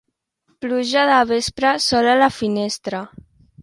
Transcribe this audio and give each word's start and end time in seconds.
Pluja 0.65 1.03
de 1.11 1.19
vespre, 1.33 1.77
sol 1.91 2.13
a 2.15 2.19
la 2.25 2.35
finestra. 2.43 3.09